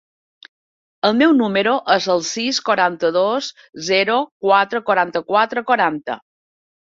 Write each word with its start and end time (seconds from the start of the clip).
El 1.07 1.11
meu 1.17 1.33
número 1.41 1.73
es 1.95 2.07
el 2.13 2.23
sis, 2.29 2.61
quaranta-dos, 2.69 3.51
zero, 3.89 4.17
quatre, 4.47 4.83
quaranta-quatre, 4.89 5.67
quaranta. 5.71 6.19